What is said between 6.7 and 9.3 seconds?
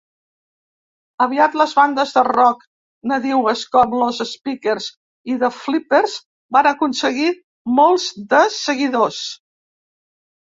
aconseguir molts de seguidors.